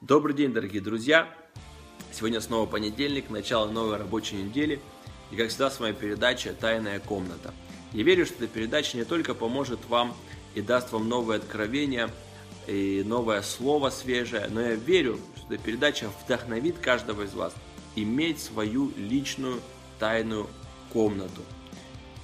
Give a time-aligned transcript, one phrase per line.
[0.00, 1.28] Добрый день, дорогие друзья!
[2.10, 4.80] Сегодня снова понедельник, начало новой рабочей недели.
[5.30, 7.52] И как всегда с вами передача «Тайная комната».
[7.92, 10.16] Я верю, что эта передача не только поможет вам
[10.54, 12.08] и даст вам новые откровения,
[12.66, 17.52] и новое слово свежее, но я верю, что эта передача вдохновит каждого из вас
[17.94, 19.60] иметь свою личную
[19.98, 20.48] тайную
[20.94, 21.42] комнату.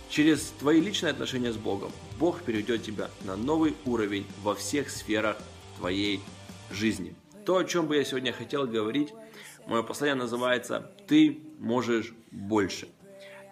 [0.09, 5.37] Через твои личные отношения с Богом Бог переведет тебя на новый уровень во всех сферах
[5.77, 6.23] твоей
[6.71, 7.15] жизни.
[7.47, 9.15] То, о чем бы я сегодня хотел говорить,
[9.69, 12.89] мое послание называется «Ты можешь больше».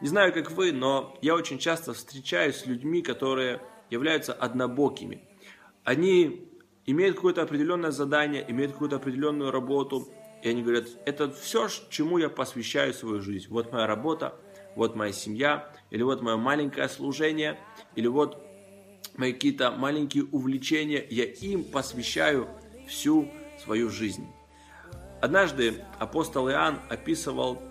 [0.00, 5.22] Не знаю, как вы, но я очень часто встречаюсь с людьми, которые являются однобокими.
[5.84, 6.48] Они
[6.86, 10.08] имеют какое-то определенное задание, имеют какую-то определенную работу,
[10.42, 13.46] и они говорят, это все, чему я посвящаю свою жизнь.
[13.48, 14.34] Вот моя работа,
[14.74, 17.60] вот моя семья, или вот мое маленькое служение,
[17.94, 18.44] или вот
[19.16, 22.48] мои какие-то маленькие увлечения, я им посвящаю
[22.88, 23.30] всю
[23.62, 24.26] свою жизнь.
[25.20, 27.62] Однажды апостол Иоанн описывал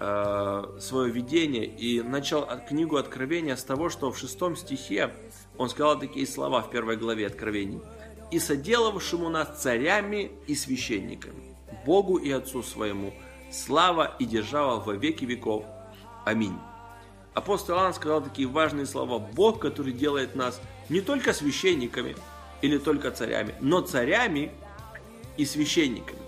[0.00, 5.12] э, свое видение и начал книгу Откровения с того, что в шестом стихе
[5.56, 7.80] он сказал такие слова в первой главе Откровений.
[8.32, 13.14] «И соделавшему нас царями и священниками, Богу и Отцу своему,
[13.52, 15.64] слава и держава во веки веков.
[16.24, 16.58] Аминь».
[17.34, 19.18] Апостол Иоанн сказал такие важные слова.
[19.18, 22.16] Бог, который делает нас не только священниками
[22.62, 24.50] или только царями, но царями
[25.36, 26.20] и священниками.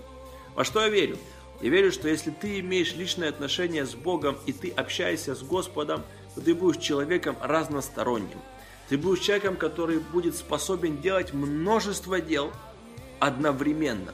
[0.55, 1.17] Во что я верю?
[1.61, 6.03] Я верю, что если ты имеешь личное отношение с Богом и ты общаешься с Господом,
[6.35, 8.39] то ты будешь человеком разносторонним.
[8.87, 12.51] Ты будешь человеком, который будет способен делать множество дел
[13.19, 14.13] одновременно.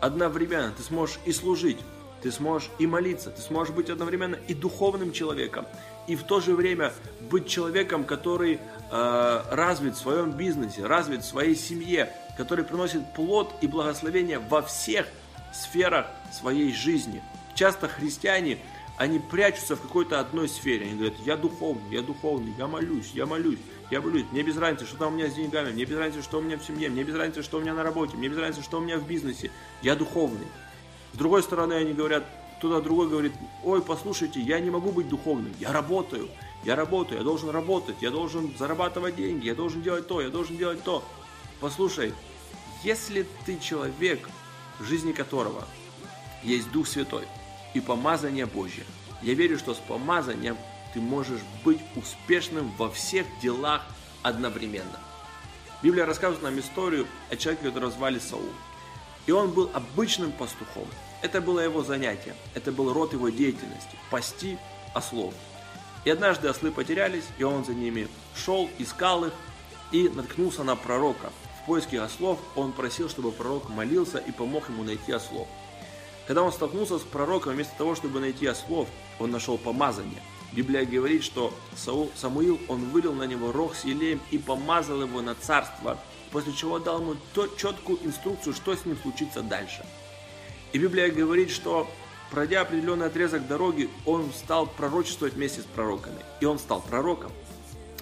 [0.00, 1.78] Одновременно ты сможешь и служить,
[2.22, 5.66] ты сможешь и молиться, ты сможешь быть одновременно и духовным человеком,
[6.06, 6.92] и в то же время
[7.30, 8.58] быть человеком, который
[8.90, 14.62] э, развит в своем бизнесе, развит в своей семье, который приносит плод и благословение во
[14.62, 15.06] всех
[15.52, 17.22] сферах своей жизни.
[17.54, 18.58] Часто христиане,
[18.96, 20.86] они прячутся в какой-то одной сфере.
[20.86, 23.58] Они говорят, я духовный, я духовный, я молюсь, я молюсь,
[23.90, 24.24] я молюсь.
[24.32, 26.58] Мне без разницы, что там у меня с деньгами, мне без разницы, что у меня
[26.58, 28.80] в семье, мне без разницы, что у меня на работе, мне без разницы, что у
[28.80, 29.50] меня в бизнесе.
[29.82, 30.46] Я духовный.
[31.12, 32.24] С другой стороны, они говорят,
[32.58, 33.32] кто-то другой говорит,
[33.64, 36.28] ой, послушайте, я не могу быть духовным, я работаю,
[36.64, 40.56] я работаю, я должен работать, я должен зарабатывать деньги, я должен делать то, я должен
[40.56, 41.04] делать то.
[41.62, 42.12] Послушай,
[42.82, 44.28] если ты человек,
[44.80, 45.64] в жизни которого
[46.42, 47.22] есть Дух Святой
[47.72, 48.82] и помазание Божье,
[49.22, 50.56] я верю, что с помазанием
[50.92, 53.86] ты можешь быть успешным во всех делах
[54.24, 54.98] одновременно.
[55.84, 58.50] Библия рассказывает нам историю о человеке, которого звали Саул.
[59.26, 60.88] И он был обычным пастухом.
[61.22, 64.58] Это было его занятие, это был род его деятельности– пасти
[64.94, 65.32] ослов.
[66.04, 69.32] И однажды ослы потерялись, и он за ними шел, искал их
[69.92, 71.30] и наткнулся на пророка,
[71.62, 75.46] в поиске ослов он просил, чтобы пророк молился и помог ему найти ослов.
[76.26, 80.20] Когда он столкнулся с пророком, вместо того, чтобы найти ослов, он нашел помазание.
[80.52, 85.22] Библия говорит, что Саул, Самуил, он вылил на него рог с елеем и помазал его
[85.22, 85.98] на царство,
[86.30, 87.16] после чего дал ему
[87.56, 89.84] четкую инструкцию, что с ним случится дальше.
[90.72, 91.88] И Библия говорит, что
[92.30, 96.18] пройдя определенный отрезок дороги, он стал пророчествовать вместе с пророками.
[96.40, 97.30] И он стал пророком.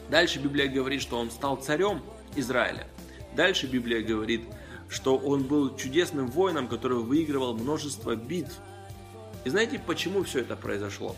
[0.09, 2.03] Дальше Библия говорит, что он стал царем
[2.37, 2.87] Израиля.
[3.37, 4.43] Дальше Библия говорит,
[4.89, 8.53] что он был чудесным воином, который выигрывал множество битв.
[9.45, 11.17] И знаете, почему все это произошло?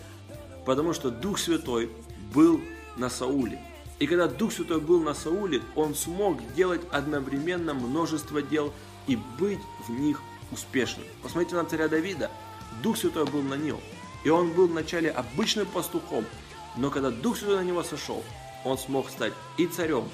[0.65, 1.91] Потому что Дух Святой
[2.35, 2.61] был
[2.97, 3.59] на Сауле.
[3.99, 8.73] И когда Дух Святой был на Сауле, он смог делать одновременно множество дел
[9.07, 10.21] и быть в них
[10.51, 11.07] успешным.
[11.23, 12.31] Посмотрите на царя Давида.
[12.83, 13.81] Дух Святой был на нем.
[14.25, 16.25] И он был вначале обычным пастухом.
[16.77, 18.23] Но когда Дух Святой на него сошел,
[18.65, 20.09] он смог стать и царем,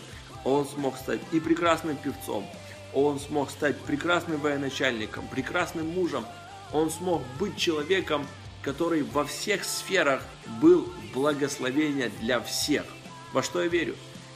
[0.44, 2.46] он смог стать и прекрасным певцом,
[2.94, 6.24] он смог стать прекрасным военачальником, прекрасным мужем,
[6.72, 8.26] он смог быть человеком,
[8.62, 10.22] который во всех сферах
[10.60, 12.84] был благословение для всех.
[13.32, 13.94] Во что я верю?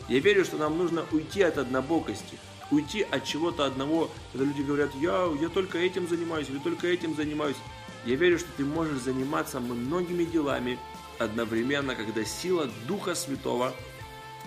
[0.09, 2.39] Я верю, что нам нужно уйти от однобокости,
[2.71, 7.15] уйти от чего-то одного, когда люди говорят, я, я только этим занимаюсь, я только этим
[7.15, 7.57] занимаюсь.
[8.05, 10.79] Я верю, что ты можешь заниматься многими делами
[11.19, 13.73] одновременно, когда сила Духа Святого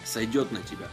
[0.04, 0.90] сойдет на тебя.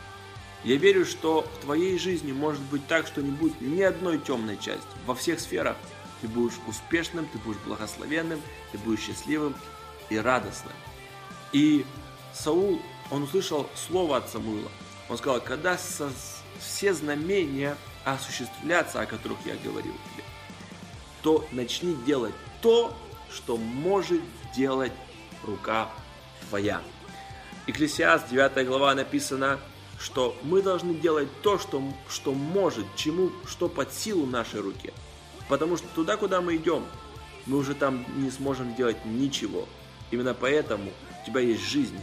[0.64, 4.56] Я верю, что в твоей жизни может быть так, что не будет ни одной темной
[4.56, 4.86] части.
[5.06, 5.76] Во всех сферах
[6.20, 9.56] ты будешь успешным, ты будешь благословенным, ты будешь счастливым
[10.08, 10.74] и радостным.
[11.52, 11.84] И
[12.32, 12.80] Саул,
[13.10, 14.70] он услышал слово от Самуила.
[15.08, 16.10] Он сказал, когда со,
[16.60, 20.24] все знамения осуществлятся, о которых я говорил тебе,
[21.22, 22.96] то начни делать то,
[23.30, 24.20] что может
[24.54, 24.92] делать
[25.44, 25.90] рука
[26.48, 26.80] твоя.
[27.66, 29.58] Экклесиаст 9 глава написано,
[30.02, 34.92] что мы должны делать то, что, что может, чему, что под силу нашей руке.
[35.48, 36.84] Потому что туда, куда мы идем,
[37.46, 39.68] мы уже там не сможем делать ничего.
[40.10, 41.98] Именно поэтому у тебя есть жизнь,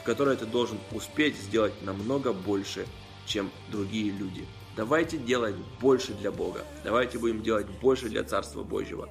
[0.00, 2.86] в которой ты должен успеть сделать намного больше,
[3.26, 4.46] чем другие люди.
[4.76, 6.64] Давайте делать больше для Бога.
[6.84, 9.08] Давайте будем делать больше для Царства Божьего.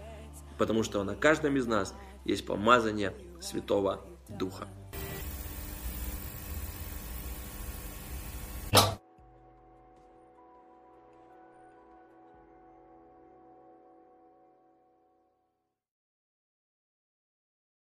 [0.57, 1.93] Потому что на каждом из нас
[2.23, 4.67] есть помазание Святого Духа.